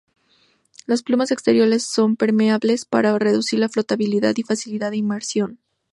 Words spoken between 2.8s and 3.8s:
para reducir la